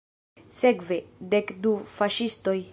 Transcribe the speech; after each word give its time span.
Sekve, 0.59 0.97
dek 1.35 1.51
du 1.67 1.77
faŝistoj. 1.97 2.61